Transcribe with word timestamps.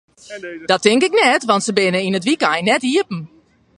Dat 0.65 0.81
tink 0.81 1.01
ik 1.03 1.11
net, 1.11 1.43
want 1.49 1.63
se 1.65 1.73
binne 1.79 1.99
yn 2.07 2.17
it 2.19 2.27
wykein 2.29 2.65
net 2.69 2.83
iepen. 2.93 3.21